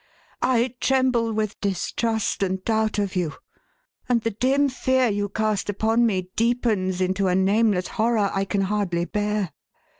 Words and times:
"I 0.41 0.73
tremble 0.79 1.31
with 1.31 1.61
distrust 1.61 2.41
and 2.41 2.65
doubt 2.65 2.97
of 2.97 3.15
you; 3.15 3.35
and 4.09 4.19
the 4.21 4.31
dim 4.31 4.67
fear 4.67 5.07
you 5.09 5.29
cast 5.29 5.69
upon 5.69 6.07
me 6.07 6.31
deepens 6.35 7.01
into 7.01 7.27
a 7.27 7.35
nameless 7.35 7.87
horror 7.89 8.31
I 8.33 8.45
can 8.45 8.61
hardly 8.61 9.05
bear. 9.05 9.51